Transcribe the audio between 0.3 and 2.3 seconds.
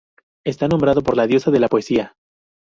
Está nombrado por la diosa de la poesía.